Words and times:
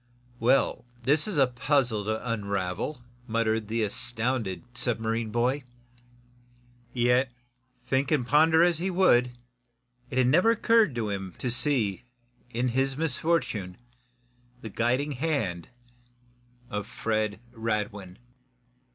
"Well, 0.39 0.85
this 1.03 1.27
is 1.27 1.37
a 1.37 1.45
puzzle 1.45 2.03
to 2.05 2.27
unravel!" 2.27 3.03
muttered 3.27 3.67
the 3.67 3.83
astounded 3.83 4.63
submarine 4.73 5.29
boy. 5.29 5.63
Yet, 6.91 7.31
think 7.85 8.09
and 8.11 8.25
ponder 8.25 8.63
as 8.63 8.79
he 8.79 8.89
would, 8.89 9.37
it 10.09 10.25
never 10.25 10.49
occurred 10.49 10.95
to 10.95 11.11
him 11.11 11.35
to 11.37 11.51
see, 11.51 12.03
in 12.49 12.69
his 12.69 12.97
misfortune, 12.97 13.77
the 14.61 14.69
guiding 14.69 15.11
hand 15.11 15.69
of 16.71 16.87
Fred 16.87 17.39
Radwin! 17.51 18.17